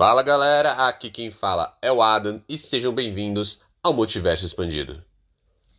[0.00, 5.04] Fala galera, aqui quem fala é o Adam e sejam bem-vindos ao Multiverso Expandido.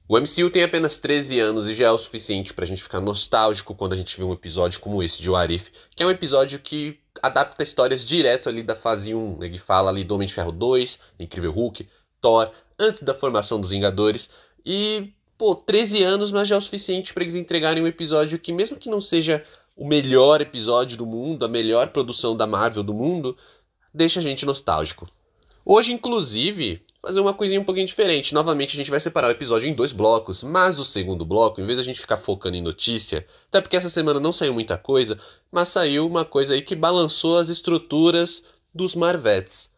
[0.08, 3.74] O MCU tem apenas 13 anos e já é o suficiente pra gente ficar nostálgico
[3.74, 7.00] quando a gente vê um episódio como esse de Warif, que é um episódio que
[7.20, 9.44] adapta histórias direto ali da fase 1.
[9.44, 11.90] Ele fala ali do Homem de Ferro 2, Incrível Hulk,
[12.22, 14.30] Thor, antes da formação dos Vingadores
[14.64, 18.54] e, pô, 13 anos, mas já é o suficiente para eles entregarem um episódio que
[18.54, 19.44] mesmo que não seja
[19.76, 23.36] o melhor episódio do mundo, a melhor produção da Marvel do mundo,
[23.94, 25.08] deixa a gente nostálgico.
[25.64, 28.34] Hoje, inclusive, fazer uma coisinha um pouquinho diferente.
[28.34, 31.66] Novamente, a gente vai separar o episódio em dois blocos, mas o segundo bloco, em
[31.66, 34.78] vez de a gente ficar focando em notícia, até porque essa semana não saiu muita
[34.78, 35.20] coisa,
[35.52, 39.72] mas saiu uma coisa aí que balançou as estruturas dos Marvetes.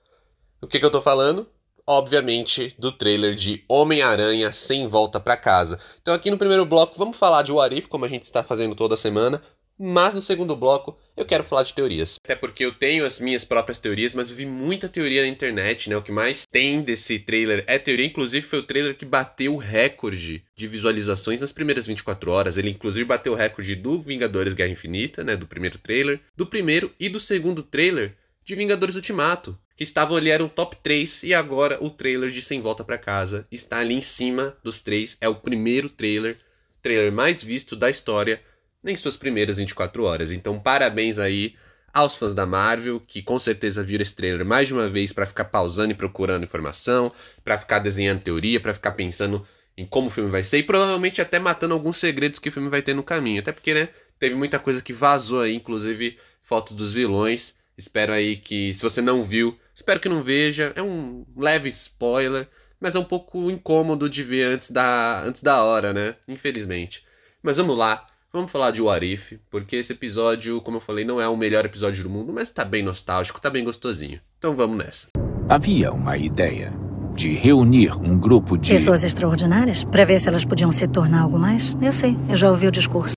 [0.61, 1.47] O que, que eu tô falando?
[1.85, 5.77] Obviamente, do trailer de Homem-Aranha sem volta para casa.
[6.01, 8.73] Então, aqui no primeiro bloco, vamos falar de What If, como a gente está fazendo
[8.73, 9.41] toda semana.
[9.77, 12.15] Mas no segundo bloco eu quero falar de teorias.
[12.23, 15.89] Até porque eu tenho as minhas próprias teorias, mas eu vi muita teoria na internet,
[15.89, 15.97] né?
[15.97, 18.05] O que mais tem desse trailer é teoria.
[18.05, 22.57] Inclusive foi o trailer que bateu o recorde de visualizações nas primeiras 24 horas.
[22.57, 25.35] Ele inclusive bateu o recorde do Vingadores Guerra Infinita, né?
[25.35, 26.19] Do primeiro trailer.
[26.35, 29.57] Do primeiro e do segundo trailer de Vingadores Ultimato.
[29.75, 33.43] Que estavam ali, eram top 3, e agora o trailer de Sem Volta para Casa
[33.51, 35.17] está ali em cima dos três.
[35.19, 36.37] É o primeiro trailer,
[36.79, 38.39] trailer mais visto da história
[38.85, 40.31] em suas primeiras 24 horas.
[40.31, 41.55] Então, parabéns aí
[41.93, 45.27] aos fãs da Marvel, que com certeza viram esse trailer mais de uma vez para
[45.27, 47.11] ficar pausando e procurando informação,
[47.43, 49.45] para ficar desenhando teoria, para ficar pensando
[49.77, 52.69] em como o filme vai ser e provavelmente até matando alguns segredos que o filme
[52.69, 53.39] vai ter no caminho.
[53.39, 53.89] Até porque, né,
[54.19, 57.53] teve muita coisa que vazou aí, inclusive fotos dos vilões.
[57.77, 60.73] Espero aí que, se você não viu, espero que não veja.
[60.75, 62.47] É um leve spoiler,
[62.79, 66.15] mas é um pouco incômodo de ver antes da, antes da hora, né?
[66.27, 67.05] Infelizmente.
[67.41, 68.05] Mas vamos lá.
[68.35, 72.01] Vamos falar de Warif, porque esse episódio, como eu falei, não é o melhor episódio
[72.01, 74.19] do mundo, mas tá bem nostálgico, tá bem gostosinho.
[74.39, 75.07] Então vamos nessa.
[75.47, 76.73] Havia uma ideia
[77.13, 78.71] de reunir um grupo de.
[78.71, 79.83] Pessoas extraordinárias?
[79.83, 81.77] Pra ver se elas podiam se tornar algo mais?
[81.79, 83.13] Eu sei, eu já ouvi o discurso.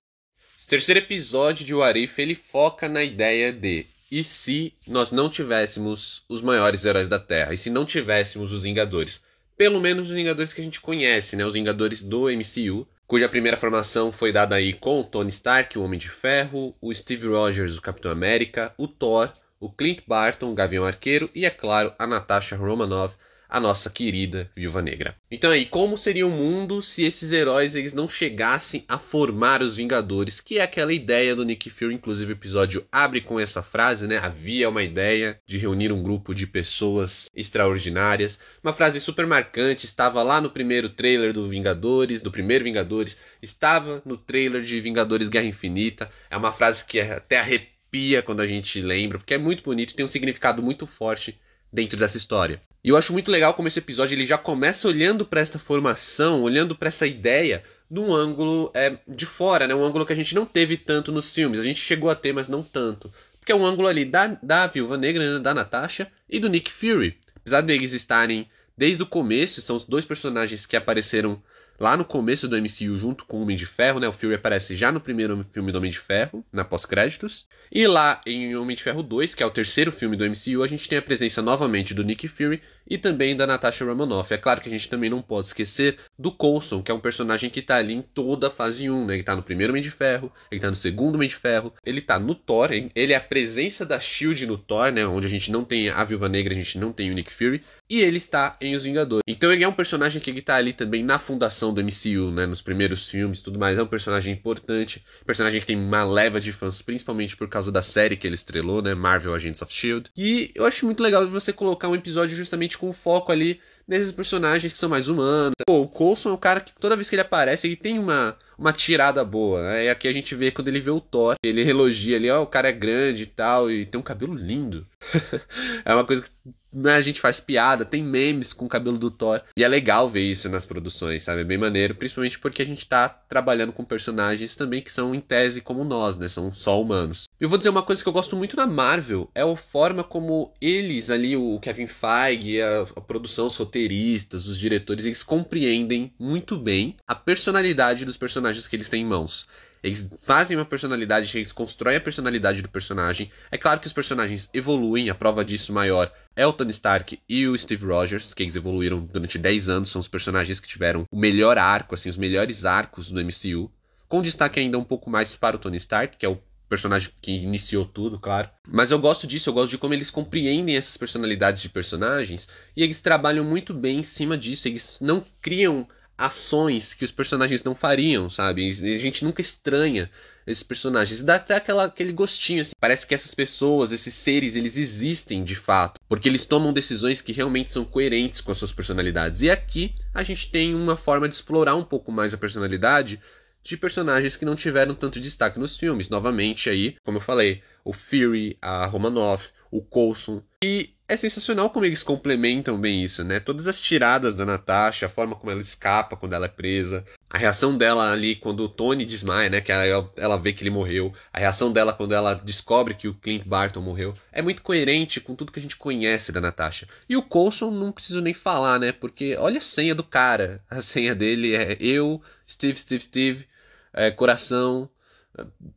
[0.55, 6.23] Esse terceiro episódio de Warif, ele foca na ideia de e se nós não tivéssemos
[6.29, 7.55] os maiores heróis da Terra?
[7.55, 9.19] E se não tivéssemos os Vingadores?
[9.57, 11.43] Pelo menos os Vingadores que a gente conhece, né?
[11.43, 15.83] Os Vingadores do MCU cuja primeira formação foi dada aí com o Tony Stark, o
[15.83, 20.53] Homem de Ferro, o Steve Rogers, o Capitão América, o Thor, o Clint Barton, o
[20.53, 23.15] Gavião Arqueiro e, é claro, a Natasha Romanoff,
[23.49, 25.15] a nossa querida Viúva Negra.
[25.31, 29.75] Então aí, como seria o mundo se esses heróis eles não chegassem a formar os
[29.75, 34.07] Vingadores, que é aquela ideia do Nick Fury, inclusive o episódio abre com essa frase,
[34.07, 34.17] né?
[34.17, 38.39] Havia uma ideia de reunir um grupo de pessoas extraordinárias.
[38.63, 44.01] Uma frase super marcante, estava lá no primeiro trailer do Vingadores, do primeiro Vingadores, estava
[44.05, 46.09] no trailer de Vingadores Guerra Infinita.
[46.29, 50.05] É uma frase que até arrepia quando a gente lembra, porque é muito bonito, tem
[50.05, 51.39] um significado muito forte
[51.71, 52.61] dentro dessa história.
[52.83, 56.41] E eu acho muito legal como esse episódio ele já começa olhando para esta formação,
[56.41, 59.75] olhando para essa ideia num ângulo é, de fora, né?
[59.75, 61.59] Um ângulo que a gente não teve tanto nos filmes.
[61.59, 63.11] A gente chegou a ter, mas não tanto.
[63.39, 65.39] Porque é um ângulo ali da, da Viúva Negra, né?
[65.39, 67.17] da Natasha e do Nick Fury.
[67.35, 71.41] Apesar deles estarem desde o começo, são os dois personagens que apareceram
[71.79, 74.07] lá no começo do MCU junto com o Homem de Ferro, né?
[74.07, 77.45] O Fury aparece já no primeiro filme do Homem de Ferro, na pós-créditos.
[77.71, 80.67] E lá em Homem de Ferro 2, que é o terceiro filme do MCU, a
[80.67, 84.33] gente tem a presença novamente do Nick Fury e também da Natasha Romanoff.
[84.33, 87.49] É claro que a gente também não pode esquecer do Coulson, que é um personagem
[87.49, 89.15] que tá ali em toda a fase 1, né?
[89.15, 92.01] Ele tá no primeiro Homem de Ferro, ele tá no segundo Homem de Ferro, ele
[92.01, 95.05] tá no Thor, ele é a presença da SHIELD no Thor, né?
[95.05, 97.61] Onde a gente não tem a Viúva Negra, a gente não tem o Nick Fury,
[97.89, 99.23] e ele está em Os Vingadores.
[99.27, 102.61] Então ele é um personagem que está ali também na fundação do MCU, né, nos
[102.61, 103.77] primeiros filmes tudo mais.
[103.77, 107.81] É um personagem importante, personagem que tem uma leva de fãs, principalmente por causa da
[107.81, 110.09] série que ele estrelou, né, Marvel Agents of S.H.I.E.L.D.
[110.17, 114.71] E eu acho muito legal você colocar um episódio justamente com foco ali nesses personagens
[114.71, 115.53] que são mais humanos.
[115.65, 118.37] Pô, o Coulson é um cara que toda vez que ele aparece, ele tem uma,
[118.57, 119.63] uma tirada boa.
[119.63, 119.85] Né?
[119.85, 122.43] E aqui a gente vê quando ele vê o Thor, ele elogia ali, ó, oh,
[122.43, 124.85] o cara é grande e tal, e tem um cabelo lindo.
[125.85, 126.29] é uma coisa que
[126.71, 129.41] né, a gente faz piada, tem memes com o cabelo do Thor.
[129.57, 131.41] E é legal ver isso nas produções, sabe?
[131.41, 135.19] É bem maneiro, principalmente porque a gente tá trabalhando com personagens também que são em
[135.19, 136.27] tese como nós, né?
[136.27, 137.23] São só humanos.
[137.39, 140.51] Eu vou dizer uma coisa que eu gosto muito na Marvel, é a forma como
[140.61, 146.57] eles ali, o Kevin Feige, a, a produção, os roteiristas, os diretores, eles compreendem muito
[146.57, 149.47] bem a personalidade dos personagens que eles têm em mãos.
[149.83, 153.31] Eles fazem uma personalidade, eles constroem a personalidade do personagem.
[153.51, 157.47] É claro que os personagens evoluem, a prova disso maior é o Tony Stark e
[157.47, 161.17] o Steve Rogers, que eles evoluíram durante 10 anos, são os personagens que tiveram o
[161.17, 163.71] melhor arco, assim, os melhores arcos do MCU.
[164.07, 167.31] Com destaque ainda um pouco mais para o Tony Stark, que é o personagem que
[167.31, 168.49] iniciou tudo, claro.
[168.67, 172.83] Mas eu gosto disso, eu gosto de como eles compreendem essas personalidades de personagens e
[172.83, 174.67] eles trabalham muito bem em cima disso.
[174.67, 175.87] Eles não criam
[176.17, 178.67] ações que os personagens não fariam, sabe?
[178.67, 180.09] A gente nunca estranha
[180.47, 181.21] esses personagens.
[181.21, 182.71] Dá até aquela, aquele gostinho, assim.
[182.79, 185.99] Parece que essas pessoas, esses seres, eles existem de fato.
[186.09, 189.41] Porque eles tomam decisões que realmente são coerentes com as suas personalidades.
[189.41, 193.21] E aqui a gente tem uma forma de explorar um pouco mais a personalidade
[193.63, 196.09] de personagens que não tiveram tanto destaque nos filmes.
[196.09, 200.41] Novamente aí, como eu falei, o Fury, a Romanoff, o Coulson.
[200.63, 203.39] E é sensacional como eles complementam bem isso, né?
[203.39, 207.37] Todas as tiradas da Natasha, a forma como ela escapa quando ela é presa, a
[207.37, 209.61] reação dela ali quando o Tony desmaia, né?
[209.61, 213.13] Que ela, ela vê que ele morreu, a reação dela quando ela descobre que o
[213.13, 216.87] Clint Barton morreu, é muito coerente com tudo que a gente conhece da Natasha.
[217.07, 218.91] E o Coulson não preciso nem falar, né?
[218.91, 220.61] Porque olha a senha do cara.
[220.69, 223.47] A senha dele é eu, Steve, Steve, Steve
[223.93, 224.89] é, coração.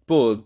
[0.06, 0.42] Pô,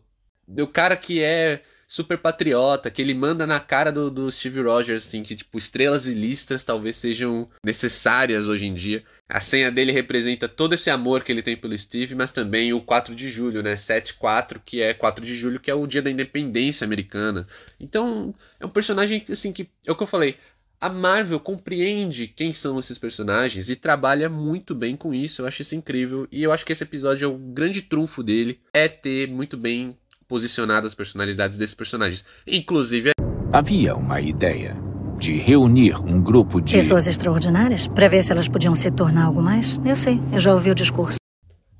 [0.47, 5.07] o cara que é super patriota, que ele manda na cara do, do Steve Rogers,
[5.07, 9.05] assim, que tipo, estrelas e listas talvez sejam necessárias hoje em dia.
[9.29, 12.81] A senha dele representa todo esse amor que ele tem pelo Steve, mas também o
[12.81, 13.75] 4 de julho, né?
[13.75, 17.47] 7-4, que é 4 de julho, que é o dia da independência americana.
[17.81, 20.37] Então, é um personagem, assim, que é o que eu falei
[20.85, 25.41] a Marvel compreende quem são esses personagens e trabalha muito bem com isso.
[25.41, 26.29] Eu acho isso incrível.
[26.31, 28.61] E eu acho que esse episódio é o grande trunfo dele.
[28.71, 29.97] É ter muito bem
[30.29, 32.25] posicionado as personalidades desses personagens.
[32.47, 33.11] Inclusive.
[33.53, 34.77] Havia uma ideia
[35.19, 36.75] de reunir um grupo de.
[36.75, 37.87] Pessoas extraordinárias?
[37.87, 39.81] Para ver se elas podiam se tornar algo mais?
[39.85, 41.19] Eu sei, eu já ouvi o discurso.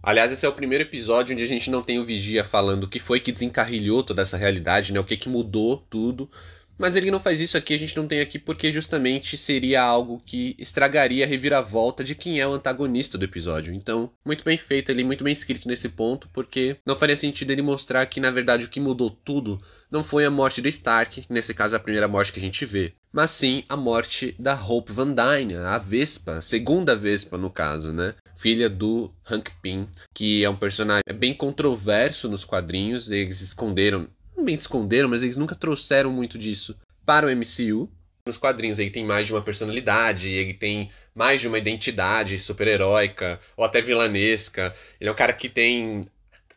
[0.03, 2.89] Aliás, esse é o primeiro episódio onde a gente não tem o Vigia falando o
[2.89, 5.01] que foi que desencarrilhou toda essa realidade, né?
[5.01, 6.31] O que, que mudou tudo.
[6.77, 10.21] Mas ele não faz isso aqui, a gente não tem aqui porque justamente seria algo
[10.25, 13.73] que estragaria a reviravolta de quem é o antagonista do episódio.
[13.73, 17.63] Então, muito bem feito ali, muito bem escrito nesse ponto, porque não faria sentido ele
[17.63, 19.61] mostrar que na verdade o que mudou tudo
[19.91, 22.93] não foi a morte do Stark, nesse caso a primeira morte que a gente vê,
[23.13, 28.15] mas sim a morte da Hope Van Dyne, a Vespa, segunda Vespa no caso, né?
[28.37, 34.09] Filha do Hank Pym, que é um personagem bem controverso nos quadrinhos, eles esconderam
[34.43, 37.89] bem esconderam, mas eles nunca trouxeram muito disso para o MCU.
[38.27, 43.39] Nos quadrinhos ele tem mais de uma personalidade, ele tem mais de uma identidade super-heróica
[43.57, 44.75] ou até vilanesca.
[45.01, 46.03] Ele é um cara que tem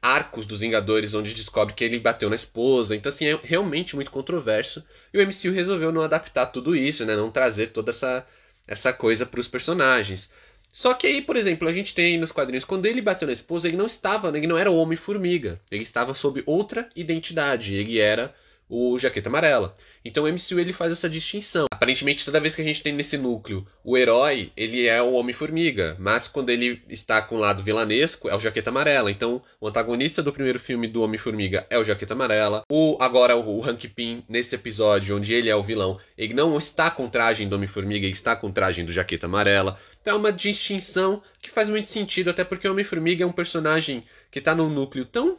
[0.02, 2.96] arcos dos Vingadores onde descobre que ele bateu na esposa.
[2.96, 4.84] Então, assim, é realmente muito controverso.
[5.14, 7.16] E o MCU resolveu não adaptar tudo isso, né?
[7.16, 8.26] Não trazer toda essa,
[8.68, 10.30] essa coisa para os personagens.
[10.78, 13.68] Só que aí, por exemplo, a gente tem nos quadrinhos, quando ele bateu na esposa,
[13.68, 15.60] ele não estava, ele não era o Homem-Formiga.
[15.72, 17.74] Ele estava sob outra identidade.
[17.74, 18.32] Ele era
[18.70, 19.76] o Jaqueta Amarela.
[20.04, 21.68] Então o MCU ele faz essa distinção.
[21.72, 25.96] Aparentemente, toda vez que a gente tem nesse núcleo o herói, ele é o Homem-Formiga.
[26.00, 29.12] Mas quando ele está com o lado vilanesco, é o Jaqueta Amarela.
[29.12, 32.64] Então, o antagonista do primeiro filme do Homem-Formiga é o Jaqueta Amarela.
[32.72, 36.90] O, agora, o Hank Pym, nesse episódio, onde ele é o vilão, ele não está
[36.90, 39.78] com trajem do Homem-Formiga, ele está com trajem do Jaqueta Amarela.
[40.02, 44.06] Então é uma distinção que faz muito sentido, até porque o Homem-Formiga é um personagem
[44.32, 45.38] que está num núcleo tão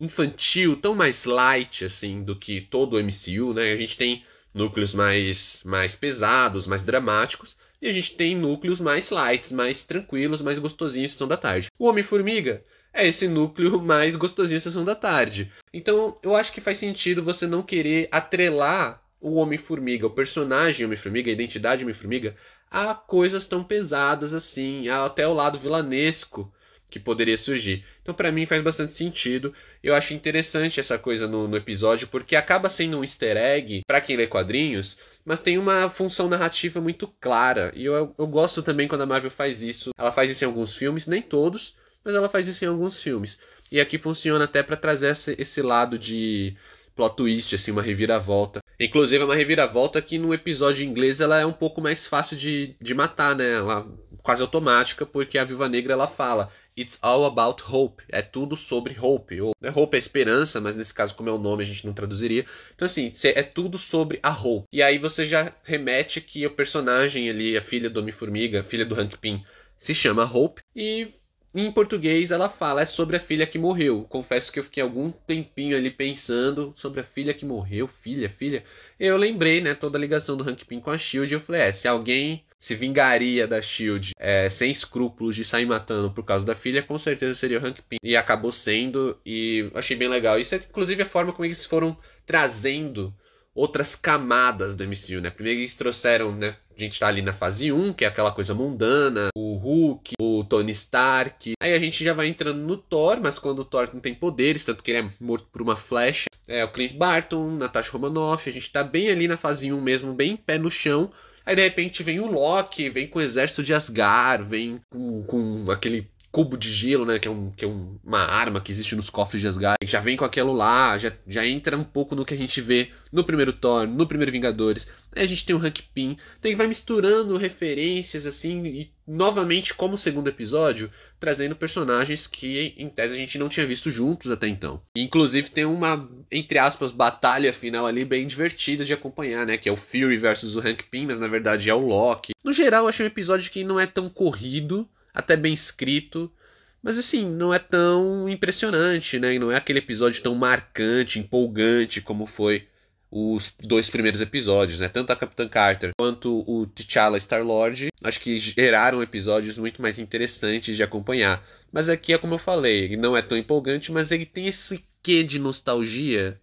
[0.00, 3.72] infantil, tão mais light assim do que todo o MCU, né?
[3.72, 4.24] A gente tem
[4.54, 10.42] núcleos mais mais pesados, mais dramáticos, e a gente tem núcleos mais lights, mais tranquilos,
[10.42, 11.68] mais gostosinhos sessão da tarde.
[11.78, 15.52] O Homem-Formiga é esse núcleo mais gostosinho sessão da tarde.
[15.72, 21.30] Então, eu acho que faz sentido você não querer atrelar o Homem-Formiga, o personagem Homem-Formiga,
[21.30, 22.36] a identidade Homem-Formiga,
[22.70, 26.52] a coisas tão pesadas assim, até o lado vilanesco
[26.90, 27.84] que poderia surgir.
[28.02, 29.52] Então, para mim, faz bastante sentido.
[29.82, 34.00] Eu acho interessante essa coisa no, no episódio, porque acaba sendo um easter egg para
[34.00, 37.70] quem lê quadrinhos, mas tem uma função narrativa muito clara.
[37.74, 39.90] E eu, eu gosto também quando a Marvel faz isso.
[39.98, 43.38] Ela faz isso em alguns filmes, nem todos, mas ela faz isso em alguns filmes.
[43.70, 46.56] E aqui funciona até para trazer esse, esse lado de
[46.96, 48.60] plot twist, assim, uma reviravolta.
[48.80, 52.74] Inclusive, é uma reviravolta que no episódio inglês ela é um pouco mais fácil de,
[52.80, 53.52] de matar, né?
[53.52, 53.86] Ela
[54.22, 58.02] quase automática, porque a Viva Negra ela fala It's all about hope.
[58.08, 59.40] É tudo sobre hope.
[59.40, 61.92] Ou, né, hope é esperança, mas nesse caso, como é o nome, a gente não
[61.92, 62.44] traduziria.
[62.74, 64.66] Então, assim, é tudo sobre a hope.
[64.72, 68.98] E aí você já remete que o personagem ali, a filha do Homem-Formiga, filha do
[68.98, 69.42] Hank Pym,
[69.76, 70.62] se chama Hope.
[70.74, 71.08] E
[71.54, 74.04] em português ela fala é sobre a filha que morreu.
[74.08, 78.62] Confesso que eu fiquei algum tempinho ali pensando sobre a filha que morreu, filha, filha.
[79.00, 81.32] Eu lembrei, né, toda a ligação do Hank Pym com a Shield.
[81.32, 86.10] Eu falei, é, se alguém se vingaria da Shield é, sem escrúpulos de sair matando
[86.10, 87.98] por causa da filha, com certeza seria o Hank Pym.
[88.02, 90.38] E acabou sendo, e achei bem legal.
[90.38, 91.96] Isso é inclusive a forma como eles foram
[92.26, 93.14] trazendo
[93.54, 95.30] outras camadas do MCU, né?
[95.30, 96.54] Primeiro eles trouxeram, né?
[96.76, 100.44] A gente tá ali na fase 1, que é aquela coisa mundana, o Hulk, o
[100.44, 101.54] Tony Stark.
[101.60, 104.62] Aí a gente já vai entrando no Thor, mas quando o Thor não tem poderes,
[104.62, 106.26] tanto que ele é morto por uma flecha.
[106.46, 110.14] É o Clint Barton, Natasha Romanoff, a gente tá bem ali na fase 1 mesmo,
[110.14, 111.10] bem pé no chão.
[111.48, 115.70] Aí de repente vem o Loki, vem com o exército de Asgard, vem com, com
[115.70, 117.18] aquele cubo de gelo, né?
[117.18, 119.78] Que é, um, que é um, uma arma que existe nos cofres de Asgard.
[119.82, 122.90] Já vem com aquilo lá, já, já entra um pouco no que a gente vê
[123.12, 124.86] no primeiro Thor, no primeiro Vingadores.
[125.16, 126.16] Aí a gente tem o Hank Pym.
[126.38, 132.86] Então ele vai misturando referências, assim, e novamente, como segundo episódio, trazendo personagens que, em
[132.86, 134.82] tese, a gente não tinha visto juntos até então.
[134.94, 139.56] Inclusive tem uma, entre aspas, batalha final ali bem divertida de acompanhar, né?
[139.56, 142.32] Que é o Fury versus o Hank Pym, mas na verdade é o Loki.
[142.44, 146.32] No geral, eu achei um episódio que não é tão corrido até bem escrito.
[146.80, 149.36] Mas assim, não é tão impressionante, né?
[149.38, 152.68] Não é aquele episódio tão marcante, empolgante como foi
[153.10, 154.88] os dois primeiros episódios, né?
[154.88, 160.76] Tanto a Capitã Carter quanto o T'Challa Star-Lord, acho que geraram episódios muito mais interessantes
[160.76, 161.44] de acompanhar.
[161.72, 164.84] Mas aqui é como eu falei, ele não é tão empolgante, mas ele tem esse
[165.02, 166.40] quê de nostalgia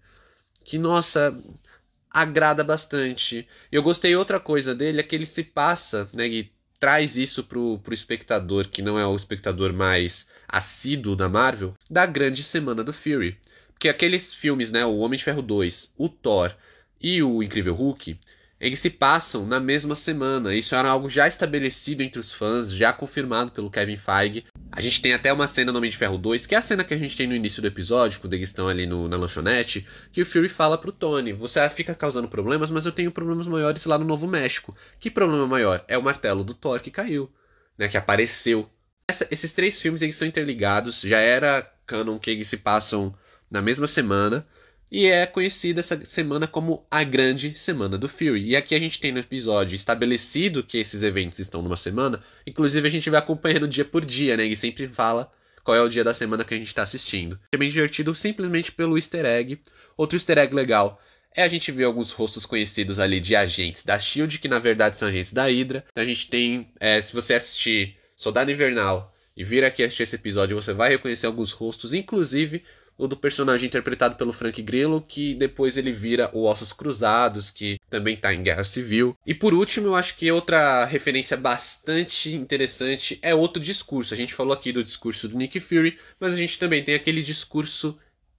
[0.65, 1.37] que, nossa,
[2.09, 3.47] agrada bastante.
[3.71, 6.27] Eu gostei outra coisa dele, é que ele se passa, né?
[6.79, 12.05] Traz isso pro, pro espectador, que não é o espectador mais assíduo da Marvel, da
[12.05, 13.37] grande semana do Fury.
[13.73, 16.55] Porque aqueles filmes, né, o Homem de Ferro 2, o Thor
[17.01, 18.17] e o Incrível Hulk,
[18.65, 20.55] eles se passam na mesma semana.
[20.55, 24.43] Isso era algo já estabelecido entre os fãs, já confirmado pelo Kevin Feige.
[24.71, 26.83] A gente tem até uma cena no Homem de Ferro 2, que é a cena
[26.83, 29.85] que a gente tem no início do episódio, quando eles estão ali no, na lanchonete,
[30.11, 33.85] que o Fury fala pro Tony: Você fica causando problemas, mas eu tenho problemas maiores
[33.85, 34.75] lá no Novo México.
[34.99, 35.85] Que problema maior?
[35.87, 37.31] É o martelo do Thor que caiu,
[37.77, 37.87] né?
[37.87, 38.67] Que apareceu.
[39.07, 43.13] Essa, esses três filmes eles são interligados, já era canon que eles se passam
[43.51, 44.43] na mesma semana
[44.95, 48.51] e é conhecida essa semana como a Grande Semana do Fury.
[48.51, 52.87] E aqui a gente tem no episódio estabelecido que esses eventos estão numa semana, inclusive
[52.87, 54.45] a gente vai acompanhando dia por dia, né?
[54.45, 55.29] E sempre fala
[55.65, 57.37] qual é o dia da semana que a gente está assistindo.
[57.51, 59.59] É bem divertido simplesmente pelo easter egg.
[59.97, 61.01] Outro easter egg legal
[61.35, 64.97] é a gente ver alguns rostos conhecidos ali de agentes da SHIELD, que na verdade
[64.97, 65.83] são agentes da Hydra.
[65.91, 70.15] Então a gente tem, é, se você assistir Soldado Invernal e vir aqui assistir esse
[70.15, 72.63] episódio, você vai reconhecer alguns rostos, inclusive
[72.97, 77.79] o do personagem interpretado pelo Frank Grillo, que depois ele vira o Ossos Cruzados, que
[77.89, 79.17] também está em Guerra Civil.
[79.25, 84.13] E por último, eu acho que outra referência bastante interessante é outro discurso.
[84.13, 87.21] A gente falou aqui do discurso do Nick Fury, mas a gente também tem aquele
[87.21, 87.97] discurso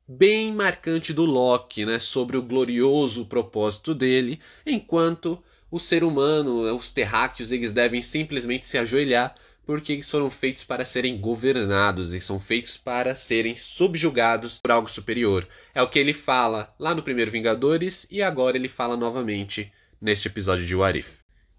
[0.09, 6.93] bem marcante do Loki, né, sobre o glorioso propósito dele, enquanto o ser humano, os
[6.93, 9.35] terráqueos, eles devem simplesmente se ajoelhar
[9.67, 14.89] porque eles foram feitos para serem governados, eles são feitos para serem subjugados por algo
[14.89, 15.47] superior.
[15.75, 20.29] É o que ele fala lá no primeiro Vingadores e agora ele fala novamente neste
[20.29, 21.09] episódio de What If.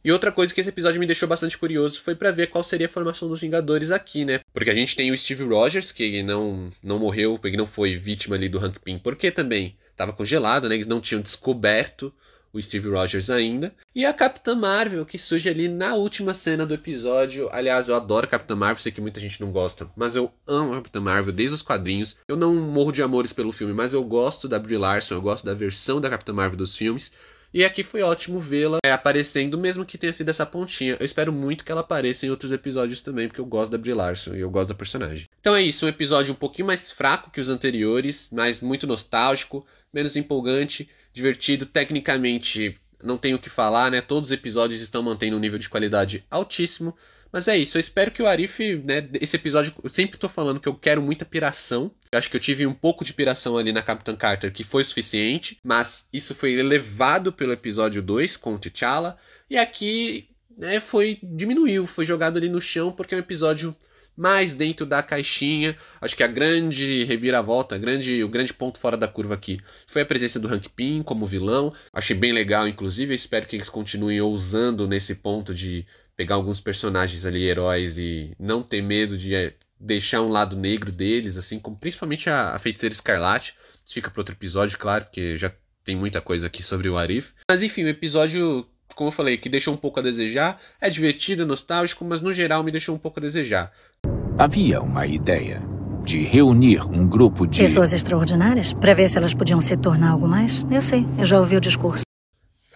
[0.03, 2.87] E outra coisa que esse episódio me deixou bastante curioso foi para ver qual seria
[2.87, 4.39] a formação dos Vingadores aqui, né?
[4.53, 8.37] Porque a gente tem o Steve Rogers, que não, não morreu, ele não foi vítima
[8.37, 10.75] ali do Hank Pym, porque também estava congelado, né?
[10.75, 12.13] Eles não tinham descoberto
[12.57, 13.73] o Steve Rogers ainda.
[13.95, 17.49] E a Capitã Marvel, que surge ali na última cena do episódio.
[17.51, 20.75] Aliás, eu adoro Capitã Marvel, sei que muita gente não gosta, mas eu amo a
[20.77, 22.17] Capitã Marvel desde os quadrinhos.
[22.27, 25.45] Eu não morro de amores pelo filme, mas eu gosto da Brie Larson, eu gosto
[25.45, 27.11] da versão da Capitã Marvel dos filmes.
[27.53, 30.97] E aqui foi ótimo vê-la é, aparecendo, mesmo que tenha sido essa pontinha.
[30.99, 33.93] Eu espero muito que ela apareça em outros episódios também, porque eu gosto da Brie
[33.93, 35.27] Larson e eu gosto da personagem.
[35.39, 39.65] Então é isso, um episódio um pouquinho mais fraco que os anteriores, mas muito nostálgico,
[39.93, 44.01] menos empolgante divertido, tecnicamente não tenho o que falar, né?
[44.01, 46.95] Todos os episódios estão mantendo um nível de qualidade altíssimo.
[47.31, 50.61] Mas é isso, eu espero que o Arif, né, esse episódio, eu sempre tô falando
[50.61, 51.91] que eu quero muita piração.
[52.09, 54.83] Eu acho que eu tive um pouco de piração ali na Capitã Carter, que foi
[54.83, 59.17] suficiente, mas isso foi elevado pelo episódio 2 com T'Challa,
[59.49, 63.75] e aqui, né, foi diminuiu, foi jogado ali no chão porque é um episódio
[64.17, 65.77] mais dentro da caixinha.
[66.01, 70.01] Acho que a grande reviravolta, a grande, o grande ponto fora da curva aqui foi
[70.01, 71.71] a presença do Hank Pym como vilão.
[71.93, 73.13] Achei bem legal, inclusive.
[73.13, 78.63] espero que eles continuem ousando nesse ponto de pegar alguns personagens ali, heróis, e não
[78.63, 82.93] ter medo de é, deixar um lado negro deles, assim como principalmente a, a Feiticeira
[82.93, 83.53] Escarlate.
[83.85, 87.33] Isso fica para outro episódio, claro, porque já tem muita coisa aqui sobre o Arif.
[87.47, 90.59] Mas enfim, o episódio como eu falei, que deixou um pouco a desejar.
[90.81, 93.71] É divertido, nostálgico, mas no geral me deixou um pouco a desejar.
[94.39, 95.63] Havia uma ideia
[96.05, 97.59] de reunir um grupo de.
[97.59, 98.71] Pessoas extraordinárias?
[98.71, 100.63] Pra ver se elas podiam se tornar algo mais?
[100.69, 102.03] Eu sei, eu já ouvi o discurso.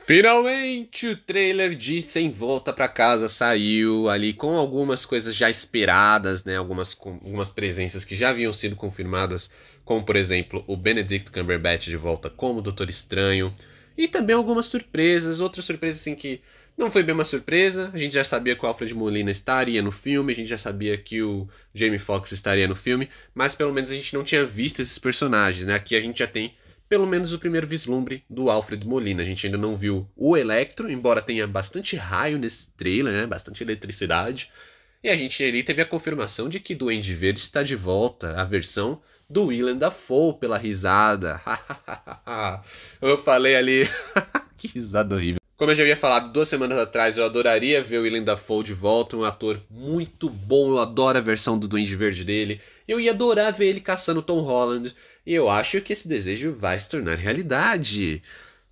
[0.07, 6.43] Finalmente o trailer de Sem Volta para Casa saiu ali com algumas coisas já esperadas,
[6.43, 6.57] né?
[6.57, 9.51] Algumas, algumas presenças que já haviam sido confirmadas,
[9.85, 13.53] como por exemplo o Benedict Cumberbatch de volta como Doutor Estranho,
[13.95, 16.41] e também algumas surpresas, outras surpresas assim que
[16.77, 19.91] não foi bem uma surpresa, a gente já sabia que o Alfred Molina estaria no
[19.91, 23.91] filme, a gente já sabia que o Jamie Foxx estaria no filme, mas pelo menos
[23.91, 25.75] a gente não tinha visto esses personagens, né?
[25.75, 26.53] Aqui a gente já tem
[26.91, 29.21] pelo menos o primeiro vislumbre do Alfred Molina.
[29.21, 33.25] A gente ainda não viu o Electro, embora tenha bastante raio nesse trailer, né?
[33.25, 34.51] Bastante eletricidade.
[35.01, 38.43] E a gente ali teve a confirmação de que Duende Verde está de volta, a
[38.43, 41.41] versão do Willem Dafoe pela risada.
[43.01, 43.89] eu falei ali,
[44.57, 45.39] que risada horrível.
[45.61, 48.73] Como eu já havia falado duas semanas atrás, eu adoraria ver o Willem Dafoe de
[48.73, 52.59] volta, um ator muito bom, eu adoro a versão do Duende Verde dele.
[52.87, 54.91] Eu ia adorar ver ele caçando Tom Holland,
[55.23, 58.23] e eu acho que esse desejo vai se tornar realidade.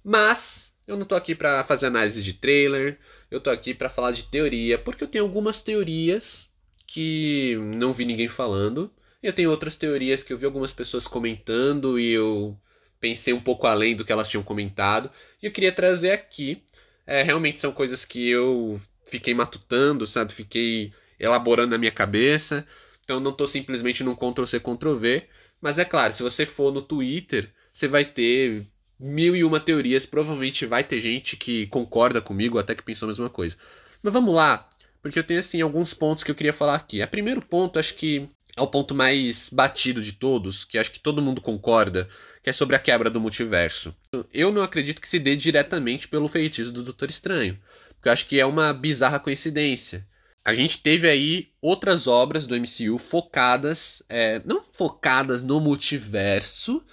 [0.03, 2.97] Mas eu não tô aqui para fazer análise de trailer,
[3.29, 6.49] eu tô aqui para falar de teoria, porque eu tenho algumas teorias
[6.87, 8.91] que não vi ninguém falando.
[9.21, 12.57] Eu tenho outras teorias que eu vi algumas pessoas comentando e eu
[12.99, 15.11] pensei um pouco além do que elas tinham comentado.
[15.39, 16.63] E eu queria trazer aqui.
[17.09, 20.31] É, realmente são coisas que eu fiquei matutando, sabe?
[20.31, 22.63] Fiquei elaborando na minha cabeça.
[23.03, 25.27] Então não estou simplesmente num Ctrl-C, Ctrl-V.
[25.59, 28.67] Mas é claro, se você for no Twitter, você vai ter
[28.99, 30.05] mil e uma teorias.
[30.05, 33.57] Provavelmente vai ter gente que concorda comigo, até que pensou a mesma coisa.
[34.03, 34.69] Mas vamos lá,
[35.01, 37.01] porque eu tenho assim alguns pontos que eu queria falar aqui.
[37.01, 40.99] O primeiro ponto, acho que é o ponto mais batido de todos, que acho que
[40.99, 42.09] todo mundo concorda,
[42.43, 43.95] que é sobre a quebra do multiverso.
[44.33, 47.59] Eu não acredito que se dê diretamente pelo feitiço do Doutor Estranho,
[47.95, 50.05] porque eu acho que é uma bizarra coincidência.
[50.43, 56.83] A gente teve aí outras obras do MCU focadas, é, não focadas no multiverso,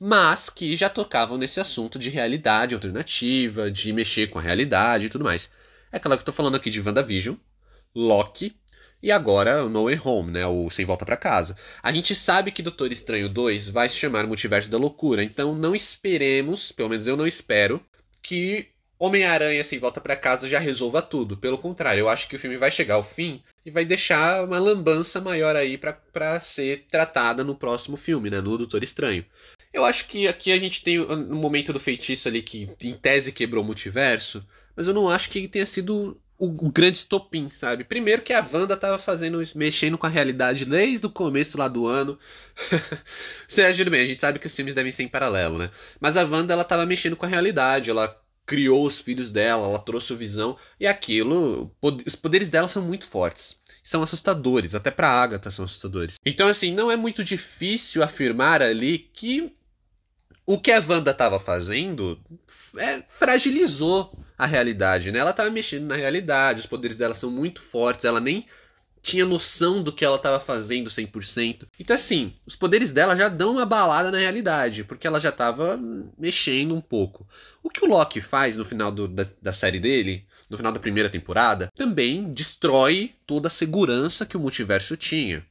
[0.00, 5.08] mas que já tocavam nesse assunto de realidade alternativa, de mexer com a realidade e
[5.08, 5.50] tudo mais.
[5.92, 7.36] É claro que eu tô falando aqui de WandaVision,
[7.94, 8.56] Loki
[9.04, 10.46] e agora No Way Home, né?
[10.46, 11.54] O Sem Volta para Casa.
[11.82, 15.76] A gente sabe que Doutor Estranho 2 vai se chamar Multiverso da Loucura, então não
[15.76, 17.84] esperemos, pelo menos eu não espero,
[18.22, 21.36] que Homem-Aranha Sem Volta para Casa já resolva tudo.
[21.36, 24.58] Pelo contrário, eu acho que o filme vai chegar ao fim e vai deixar uma
[24.58, 28.40] lambança maior aí para ser tratada no próximo filme, né?
[28.40, 29.22] No Doutor Estranho.
[29.70, 33.32] Eu acho que aqui a gente tem um momento do feitiço ali que em tese
[33.32, 34.42] quebrou o multiverso,
[34.74, 37.84] mas eu não acho que tenha sido o, o, grande estopim, sabe?
[37.84, 41.86] Primeiro que a Wanda tava fazendo mexendo com a realidade desde o começo lá do
[41.86, 42.18] ano.
[43.46, 45.70] Você ajuda bem, a gente sabe que os filmes devem ser em paralelo, né?
[46.00, 49.78] Mas a Wanda ela tava mexendo com a realidade, ela criou os filhos dela, ela
[49.78, 53.56] trouxe o visão e aquilo, os poderes dela são muito fortes.
[53.82, 56.16] São assustadores, até pra Agatha são assustadores.
[56.24, 59.52] Então, assim, não é muito difícil afirmar ali que
[60.46, 62.18] o que a Wanda estava fazendo
[62.76, 65.18] é, fragilizou a realidade, né?
[65.18, 68.46] Ela estava mexendo na realidade, os poderes dela são muito fortes, ela nem
[69.04, 71.66] tinha noção do que ela estava fazendo 100%.
[71.78, 75.78] Então, assim, os poderes dela já dão uma balada na realidade, porque ela já estava
[76.18, 77.26] mexendo um pouco.
[77.62, 80.80] O que o Loki faz no final do, da, da série dele, no final da
[80.80, 85.44] primeira temporada, também destrói toda a segurança que o multiverso tinha.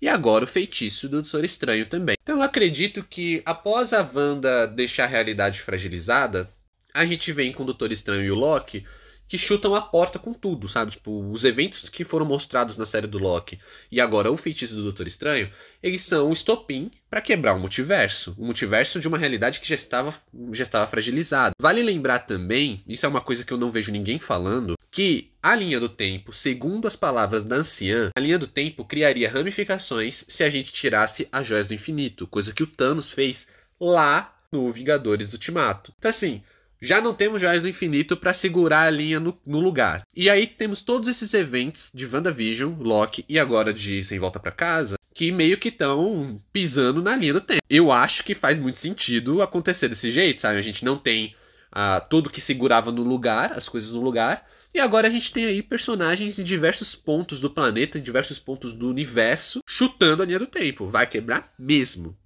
[0.00, 2.16] E agora o feitiço do Doutor Estranho também.
[2.22, 6.48] Então eu acredito que após a Wanda deixar a realidade fragilizada,
[6.94, 8.84] a gente vem com o Doutor Estranho e o Loki
[9.32, 10.90] que chutam a porta com tudo, sabe?
[10.90, 13.58] Tipo, os eventos que foram mostrados na série do Loki
[13.90, 15.50] e agora o feitiço do Doutor Estranho,
[15.82, 18.34] eles são um estopim para quebrar o multiverso.
[18.36, 20.14] O multiverso de uma realidade que já estava,
[20.50, 21.54] já estava fragilizada.
[21.58, 25.56] Vale lembrar também, isso é uma coisa que eu não vejo ninguém falando, que a
[25.56, 30.44] linha do tempo, segundo as palavras da anciã, a linha do tempo criaria ramificações se
[30.44, 33.46] a gente tirasse as joias do infinito, coisa que o Thanos fez
[33.80, 35.94] lá no Vingadores Ultimato.
[35.98, 36.42] Então assim,
[36.82, 40.02] já não temos Joias do Infinito para segurar a linha no, no, lugar.
[40.16, 44.50] E aí temos todos esses eventos de WandaVision, Loki e agora de Sem Volta para
[44.50, 47.62] Casa, que meio que estão pisando na linha do tempo.
[47.70, 50.58] Eu acho que faz muito sentido acontecer desse jeito, sabe?
[50.58, 51.36] A gente não tem
[51.72, 55.44] uh, tudo que segurava no lugar, as coisas no lugar, e agora a gente tem
[55.44, 60.38] aí personagens em diversos pontos do planeta, em diversos pontos do universo, chutando a linha
[60.40, 60.88] do tempo.
[60.88, 62.16] Vai quebrar mesmo.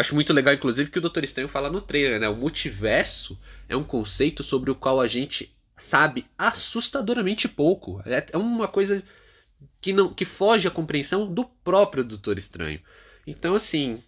[0.00, 1.24] Acho muito legal, inclusive, que o Dr.
[1.24, 2.26] Estranho fala no trailer, né?
[2.26, 8.02] O multiverso é um conceito sobre o qual a gente sabe assustadoramente pouco.
[8.06, 9.04] É, é uma coisa
[9.78, 12.80] que não que foge à compreensão do próprio Doutor Estranho.
[13.26, 14.02] Então, assim,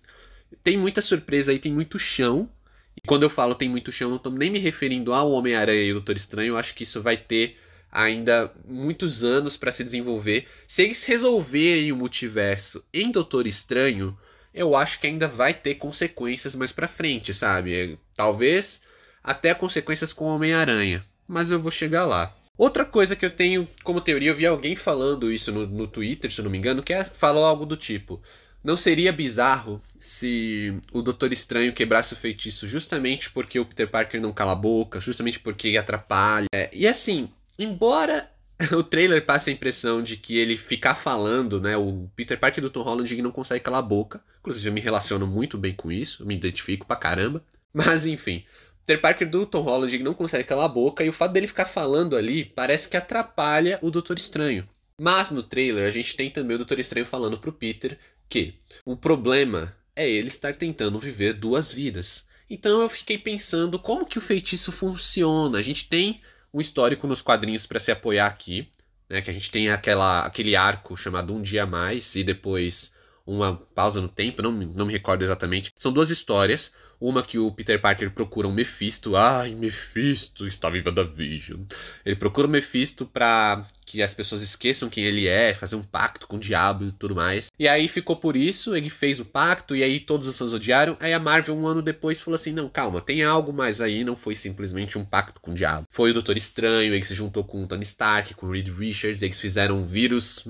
[0.65, 2.49] tem muita surpresa aí, tem muito chão.
[2.97, 5.91] E quando eu falo tem muito chão, não estou nem me referindo ao Homem-Aranha e
[5.91, 6.53] o Doutor Estranho.
[6.53, 7.59] Eu acho que isso vai ter
[7.91, 10.49] ainda muitos anos para se desenvolver.
[10.67, 14.17] Se eles resolverem o multiverso em Doutor Estranho,
[14.55, 17.99] eu acho que ainda vai ter consequências mais para frente, sabe?
[18.15, 18.81] Talvez
[19.23, 22.35] até consequências com Homem-Aranha, mas eu vou chegar lá.
[22.57, 26.31] Outra coisa que eu tenho como teoria, eu vi alguém falando isso no, no Twitter,
[26.31, 28.21] se eu não me engano, que é, falou algo do tipo:
[28.63, 34.21] não seria bizarro se o Doutor Estranho quebrasse o feitiço justamente porque o Peter Parker
[34.21, 36.47] não cala a boca, justamente porque atrapalha.
[36.73, 38.31] E assim, embora
[38.77, 41.77] o trailer passe a impressão de que ele ficar falando, né?
[41.77, 44.23] O Peter Parker do Tom Holland não consegue calar a boca.
[44.41, 47.43] Inclusive, eu me relaciono muito bem com isso, me identifico pra caramba.
[47.73, 48.45] Mas enfim,
[48.85, 51.65] Peter Parker do Tom Holland não consegue calar a boca e o fato dele ficar
[51.65, 54.69] falando ali parece que atrapalha o Doutor Estranho.
[55.01, 57.99] Mas no trailer a gente tem também o Doutor Estranho falando pro Peter
[58.29, 62.25] que o problema é ele estar tentando viver duas vidas.
[62.51, 65.59] Então eu fiquei pensando como que o feitiço funciona.
[65.59, 66.21] A gente tem
[66.53, 68.71] um histórico nos quadrinhos para se apoiar aqui,
[69.09, 69.21] né?
[69.21, 72.93] Que a gente tem aquela, aquele arco chamado Um Dia Mais e depois
[73.27, 75.73] uma pausa no tempo, não, não me recordo exatamente.
[75.77, 76.73] São duas histórias.
[77.03, 79.17] Uma que o Peter Parker procura um Mephisto.
[79.17, 81.63] Ai, Mephisto está viva da Vision.
[82.07, 86.29] Ele procura o Mephisto pra que as pessoas esqueçam quem ele é, fazer um pacto
[86.29, 87.51] com o diabo e tudo mais.
[87.59, 90.97] E aí ficou por isso, ele fez o pacto e aí todos os fãs odiaram.
[91.01, 94.15] Aí a Marvel, um ano depois, falou assim: não, calma, tem algo mais aí, não
[94.15, 95.89] foi simplesmente um pacto com o diabo.
[95.91, 99.23] Foi o Doutor Estranho, ele se juntou com o Tony Stark, com o Reed Richards,
[99.23, 100.45] eles fizeram um vírus,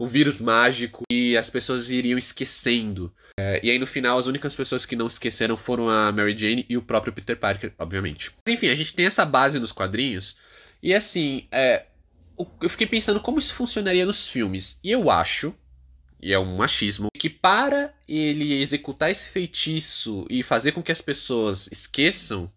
[0.00, 3.12] um vírus mágico e as pessoas iriam esquecendo.
[3.38, 6.36] É, e aí no final, as únicas pessoas que não esqueceram foram foram a Mary
[6.36, 8.30] Jane e o próprio Peter Parker, obviamente.
[8.48, 10.34] Enfim, a gente tem essa base nos quadrinhos.
[10.82, 11.84] E assim, é,
[12.62, 14.80] eu fiquei pensando como isso funcionaria nos filmes.
[14.82, 15.54] E eu acho,
[16.20, 21.02] e é um machismo, que para ele executar esse feitiço e fazer com que as
[21.02, 22.50] pessoas esqueçam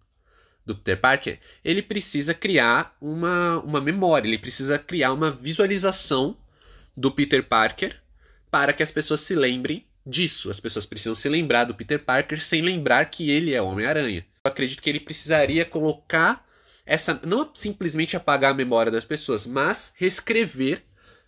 [0.65, 6.37] do Peter Parker, ele precisa criar uma, uma memória, ele precisa criar uma visualização
[6.95, 7.99] do Peter Parker
[8.49, 10.49] para que as pessoas se lembrem disso.
[10.49, 14.25] As pessoas precisam se lembrar do Peter Parker sem lembrar que ele é o Homem-Aranha.
[14.43, 16.45] Eu acredito que ele precisaria colocar
[16.85, 17.19] essa.
[17.23, 20.83] Não simplesmente apagar a memória das pessoas, mas reescrever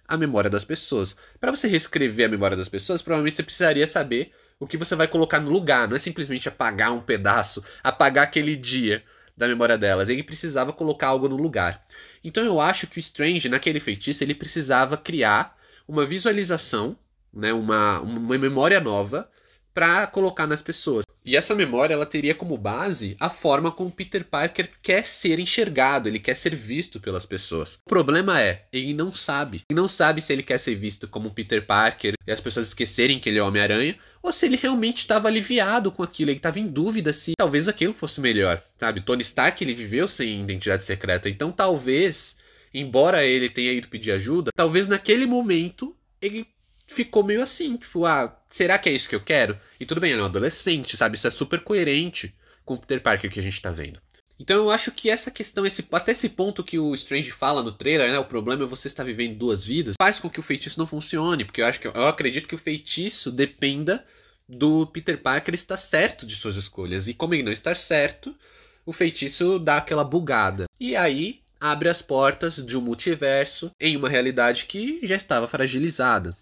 [0.08, 1.16] a memória das pessoas.
[1.40, 5.08] Para você reescrever a memória das pessoas, provavelmente você precisaria saber o que você vai
[5.08, 5.88] colocar no lugar.
[5.88, 9.04] Não é simplesmente apagar um pedaço, apagar aquele dia
[9.38, 10.10] da memória delas.
[10.10, 11.84] Ele precisava colocar algo no lugar.
[12.24, 16.96] Então eu acho que o Strange, naquele feitiço, ele precisava criar uma visualização
[17.34, 19.30] né, uma, uma memória nova
[19.74, 21.06] para colocar nas pessoas.
[21.24, 26.10] E essa memória ela teria como base a forma como Peter Parker quer ser enxergado,
[26.10, 27.76] ele quer ser visto pelas pessoas.
[27.86, 29.62] O problema é, ele não sabe.
[29.70, 33.20] Ele não sabe se ele quer ser visto como Peter Parker e as pessoas esquecerem
[33.20, 36.68] que ele é Homem-Aranha, ou se ele realmente estava aliviado com aquilo, ele estava em
[36.68, 38.62] dúvida se talvez aquilo fosse melhor.
[38.78, 42.36] Sabe, Tony Stark ele viveu sem identidade secreta, então talvez,
[42.74, 46.48] embora ele tenha ido pedir ajuda, talvez naquele momento ele
[46.92, 49.58] ficou meio assim, tipo, ah, será que é isso que eu quero?
[49.80, 51.16] E tudo bem, ele é um adolescente, sabe?
[51.16, 54.00] Isso é super coerente com o Peter Parker que a gente tá vendo.
[54.40, 57.72] Então eu acho que essa questão, esse, até esse ponto que o Strange fala no
[57.72, 58.18] trailer, né?
[58.18, 61.46] O problema é você estar vivendo duas vidas, faz com que o feitiço não funcione.
[61.46, 64.04] Porque eu acho que eu acredito que o feitiço dependa
[64.50, 67.08] do Peter Parker estar certo de suas escolhas.
[67.08, 68.36] E como ele não está certo,
[68.84, 70.66] o feitiço dá aquela bugada.
[70.80, 76.36] E aí abre as portas de um multiverso em uma realidade que já estava fragilizada.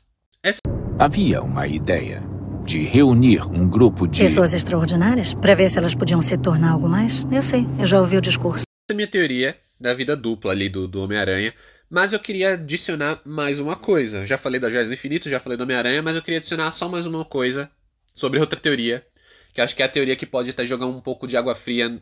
[1.01, 2.21] Havia uma ideia
[2.65, 4.19] de reunir um grupo de.
[4.19, 5.33] Pessoas extraordinárias?
[5.33, 7.25] Para ver se elas podiam se tornar algo mais?
[7.31, 8.65] Eu sei, eu já ouvi o discurso.
[8.67, 11.53] Essa é a minha teoria da vida dupla ali do, do Homem-Aranha.
[11.89, 14.27] Mas eu queria adicionar mais uma coisa.
[14.27, 16.89] Já falei da Joias do Infinito, já falei do Homem-Aranha, mas eu queria adicionar só
[16.89, 17.71] mais uma coisa
[18.13, 19.01] sobre outra teoria.
[19.53, 21.97] Que acho que é a teoria que pode até jogar um pouco de água fria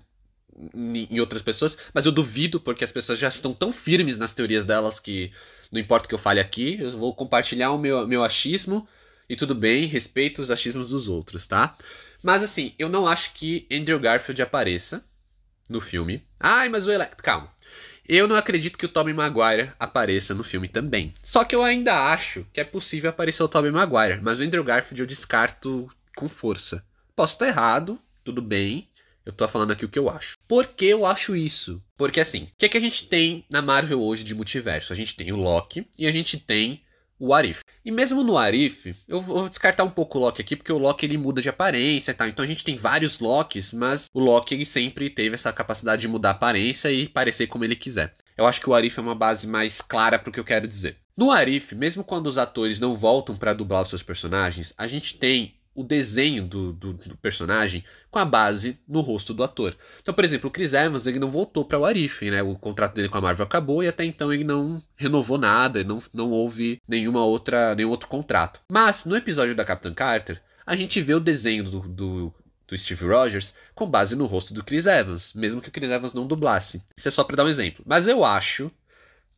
[0.73, 4.65] em outras pessoas, mas eu duvido porque as pessoas já estão tão firmes nas teorias
[4.65, 5.31] delas que
[5.71, 8.87] não importa o que eu fale aqui, eu vou compartilhar o meu, meu achismo
[9.29, 11.75] e tudo bem, respeito os achismos dos outros, tá?
[12.23, 15.03] Mas assim, eu não acho que Andrew Garfield apareça
[15.69, 16.23] no filme.
[16.39, 17.23] Ai, mas o Electro.
[17.23, 17.51] Calma.
[18.07, 21.13] Eu não acredito que o Tobey Maguire apareça no filme também.
[21.21, 24.63] Só que eu ainda acho que é possível aparecer o Tobey Maguire, mas o Andrew
[24.63, 26.83] Garfield eu descarto com força.
[27.13, 28.87] Posso estar errado, tudo bem.
[29.27, 30.37] Eu tô falando aqui o que eu acho.
[30.47, 31.83] Por que eu acho isso?
[31.97, 34.93] Porque assim, o que, é que a gente tem na Marvel hoje de multiverso?
[34.93, 36.81] A gente tem o Loki e a gente tem
[37.19, 37.59] o Arif.
[37.83, 41.05] E mesmo no Arif, eu vou descartar um pouco o Loki aqui, porque o Loki
[41.05, 42.29] ele muda de aparência e tal.
[42.29, 46.07] Então a gente tem vários Lokis, mas o Loki ele sempre teve essa capacidade de
[46.07, 48.13] mudar a aparência e parecer como ele quiser.
[48.37, 50.65] Eu acho que o Arif é uma base mais clara para o que eu quero
[50.65, 50.99] dizer.
[51.17, 55.17] No Arif, mesmo quando os atores não voltam para dublar os seus personagens, a gente
[55.17, 59.77] tem o desenho do, do, do, personagem com a base no rosto do ator.
[60.01, 62.41] Então, por exemplo, o Chris Evans ele não voltou para o Arif, né?
[62.41, 66.01] O contrato dele com a Marvel acabou e até então ele não renovou nada, não,
[66.11, 68.59] não houve nenhuma outra, nenhum outro contrato.
[68.67, 72.33] Mas no episódio da Capitã Carter, a gente vê o desenho do, do,
[72.67, 76.15] do Steve Rogers com base no rosto do Chris Evans, mesmo que o Chris Evans
[76.15, 76.81] não dublasse.
[76.97, 77.85] Isso é só para dar um exemplo.
[77.87, 78.71] Mas eu acho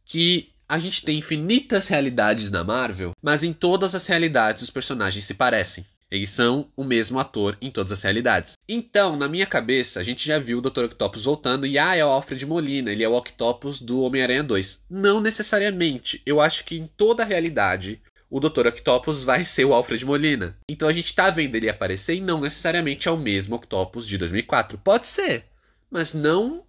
[0.05, 5.25] que a gente tem infinitas realidades na Marvel, mas em todas as realidades os personagens
[5.25, 5.85] se parecem.
[6.11, 8.57] Eles são o mesmo ator em todas as realidades.
[8.67, 10.85] Então, na minha cabeça, a gente já viu o Dr.
[10.85, 14.85] Octopus voltando e ah, é o Alfred Molina, ele é o Octopus do Homem-Aranha 2.
[14.89, 16.21] Não necessariamente.
[16.25, 18.67] Eu acho que em toda a realidade o Dr.
[18.67, 20.55] Octopus vai ser o Alfred Molina.
[20.69, 24.17] Então a gente tá vendo ele aparecer e não necessariamente é o mesmo Octopus de
[24.17, 24.77] 2004.
[24.77, 25.45] Pode ser,
[25.89, 26.63] mas não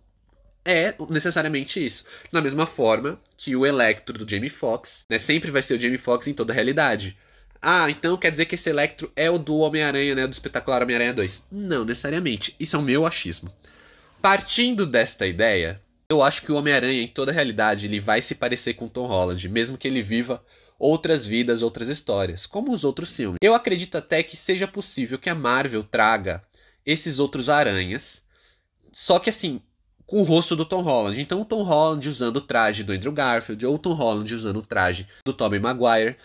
[0.65, 2.05] é necessariamente isso.
[2.33, 5.99] Da mesma forma que o Electro do Jamie Foxx, né, sempre vai ser o Jamie
[5.99, 7.17] Foxx em toda a realidade.
[7.63, 10.27] Ah, então quer dizer que esse Electro é o do Homem-Aranha, né?
[10.27, 11.47] Do espetacular Homem-Aranha 2.
[11.51, 12.55] Não necessariamente.
[12.59, 13.53] Isso é o meu achismo.
[14.23, 18.75] Partindo desta ideia, eu acho que o Homem-Aranha, em toda realidade, ele vai se parecer
[18.75, 20.43] com Tom Holland, mesmo que ele viva
[20.79, 23.39] outras vidas, outras histórias, como os outros filmes.
[23.43, 26.43] Eu acredito até que seja possível que a Marvel traga
[26.85, 28.25] esses outros aranhas,
[28.91, 29.61] só que assim,
[30.07, 31.21] com o rosto do Tom Holland.
[31.21, 34.57] Então o Tom Holland usando o traje do Andrew Garfield, ou o Tom Holland usando
[34.57, 36.17] o traje do Tobey Maguire.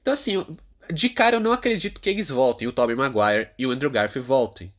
[0.00, 0.46] Então assim,
[0.92, 4.26] de cara eu não acredito que eles voltem, o Tobey Maguire e o Andrew Garfield
[4.26, 4.72] voltem.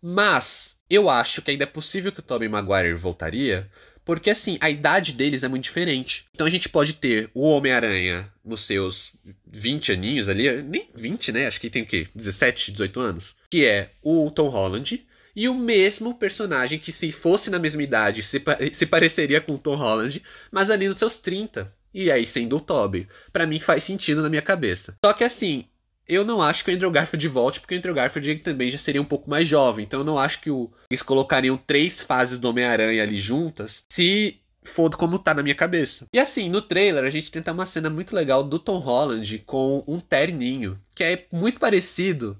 [0.00, 3.70] Mas eu acho que ainda é possível que o Tobey Maguire voltaria,
[4.04, 6.26] porque assim, a idade deles é muito diferente.
[6.34, 9.14] Então a gente pode ter o Homem-Aranha nos seus
[9.46, 11.46] 20 aninhos ali, nem 20, né?
[11.46, 12.06] Acho que tem o quê?
[12.14, 15.06] 17, 18 anos, que é o Tom Holland.
[15.34, 18.40] E o mesmo personagem que, se fosse na mesma idade, se,
[18.72, 20.22] se pareceria com o Tom Holland,
[20.52, 21.72] mas ali nos seus 30.
[21.94, 23.08] E aí sendo o Toby.
[23.32, 24.96] para mim faz sentido na minha cabeça.
[25.04, 25.64] Só que assim,
[26.08, 29.00] eu não acho que o Andrew Garfield volte, porque o Andrew Garfield também já seria
[29.00, 29.84] um pouco mais jovem.
[29.84, 30.70] Então eu não acho que o...
[30.90, 36.06] eles colocariam três fases do Homem-Aranha ali juntas se for como tá na minha cabeça.
[36.12, 39.84] E assim, no trailer a gente tenta uma cena muito legal do Tom Holland com
[39.86, 42.38] um terninho, que é muito parecido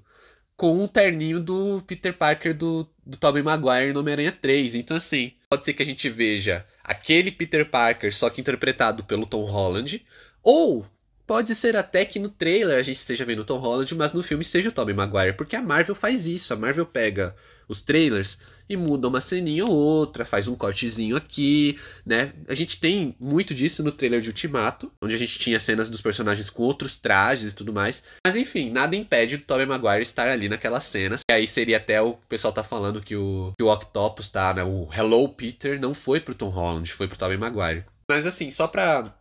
[0.57, 4.75] com um terninho do Peter Parker do, do Tobey Maguire no Homem-Aranha 3.
[4.75, 9.25] Então assim, pode ser que a gente veja aquele Peter Parker, só que interpretado pelo
[9.25, 10.05] Tom Holland,
[10.43, 10.85] ou
[11.25, 14.21] pode ser até que no trailer a gente esteja vendo o Tom Holland, mas no
[14.21, 17.35] filme seja o Tobey Maguire, porque a Marvel faz isso, a Marvel pega
[17.67, 22.33] os trailers e muda uma ceninha ou outra, faz um cortezinho aqui, né?
[22.47, 26.01] A gente tem muito disso no trailer de Ultimato, onde a gente tinha cenas dos
[26.01, 28.03] personagens com outros trajes e tudo mais.
[28.25, 31.21] Mas enfim, nada impede do Tobey Maguire estar ali naquelas cenas.
[31.29, 34.63] E aí seria até o pessoal tá falando que o, que o Octopus tá, né?
[34.63, 37.85] O Hello Peter não foi pro Tom Holland, foi pro Tobey Maguire.
[38.09, 39.13] Mas assim, só pra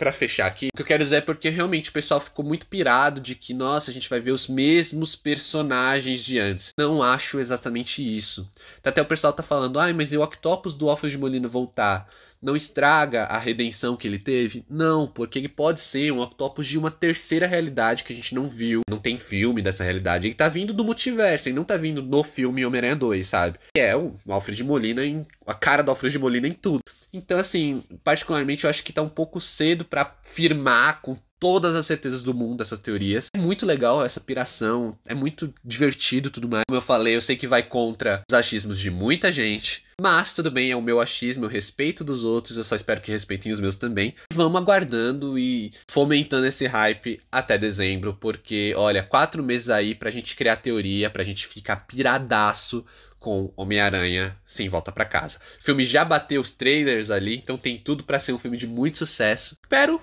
[0.00, 2.64] para fechar aqui, o que eu quero dizer é porque realmente o pessoal ficou muito
[2.64, 6.72] pirado de que, nossa, a gente vai ver os mesmos personagens de antes.
[6.78, 8.50] Não acho exatamente isso.
[8.82, 12.08] Até o pessoal tá falando, ai, mas e o Octopus do Alfred Molina voltar?
[12.42, 14.64] Não estraga a redenção que ele teve?
[14.68, 18.48] Não, porque ele pode ser um octopus de uma terceira realidade que a gente não
[18.48, 18.80] viu.
[18.88, 20.26] Não tem filme dessa realidade.
[20.26, 23.58] Ele tá vindo do multiverso, ele não tá vindo no filme Homem-Aranha 2, sabe?
[23.76, 25.26] É o Alfred Molina em.
[25.46, 26.82] a cara do Alfred Molina em tudo.
[27.12, 31.86] Então, assim, particularmente eu acho que tá um pouco cedo para firmar com todas as
[31.86, 33.28] certezas do mundo essas teorias.
[33.34, 36.64] É muito legal essa piração, é muito divertido tudo mais.
[36.68, 39.82] Como eu falei, eu sei que vai contra os achismos de muita gente.
[40.00, 43.12] Mas tudo bem, é o meu achismo, eu respeito dos outros, eu só espero que
[43.12, 44.14] respeitem os meus também.
[44.32, 50.34] Vamos aguardando e fomentando esse hype até dezembro, porque, olha, quatro meses aí pra gente
[50.34, 52.82] criar teoria, pra gente ficar piradaço
[53.18, 55.38] com Homem-Aranha sem volta para casa.
[55.60, 58.66] O filme já bateu os trailers ali, então tem tudo para ser um filme de
[58.66, 59.54] muito sucesso.
[59.62, 60.00] Espero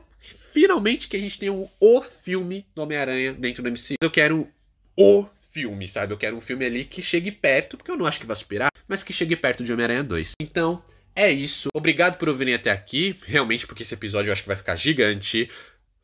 [0.54, 3.96] finalmente que a gente tenha um o filme do Homem-Aranha dentro do MCU.
[4.02, 4.48] Eu quero
[4.96, 6.14] o filme, sabe?
[6.14, 8.72] Eu quero um filme ali que chegue perto, porque eu não acho que vai superar,
[8.88, 10.34] mas que chegue perto de Homem-Aranha 2.
[10.40, 10.84] Então,
[11.16, 11.70] é isso.
[11.74, 15.50] Obrigado por ouvirem até aqui, realmente porque esse episódio eu acho que vai ficar gigante.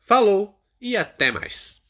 [0.04, 1.83] Falou e até mais.